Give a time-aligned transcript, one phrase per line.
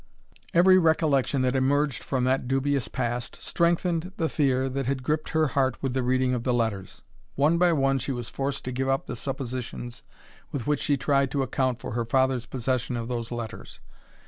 [0.51, 5.49] Every recollection that emerged from that dubious past strengthened the fear that had gripped her
[5.49, 7.03] heart with the reading of the letters.
[7.35, 10.01] One by one she was forced to give up the suppositions
[10.51, 13.79] with which she tried to account for her father's possession of those letters.